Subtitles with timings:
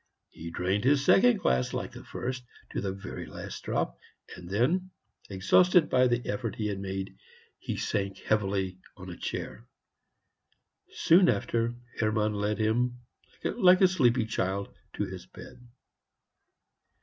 [0.29, 3.99] He drained this second glass, like the first, to the very last drop;
[4.35, 4.89] and then,
[5.29, 7.15] exhausted by the effort he had made,
[7.59, 9.67] he sank heavily on a chair.
[10.89, 13.01] Soon after, Hermann led him,
[13.43, 15.67] like a sleepy child, to his bed.